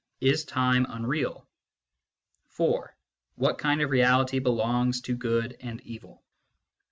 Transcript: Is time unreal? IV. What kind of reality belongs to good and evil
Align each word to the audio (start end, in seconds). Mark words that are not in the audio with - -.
Is 0.19 0.45
time 0.45 0.87
unreal? 0.89 1.47
IV. 2.59 2.87
What 3.35 3.59
kind 3.59 3.83
of 3.83 3.91
reality 3.91 4.39
belongs 4.39 4.99
to 5.01 5.15
good 5.15 5.55
and 5.59 5.79
evil 5.81 6.23